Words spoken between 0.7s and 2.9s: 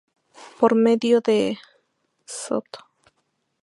medio de Sto.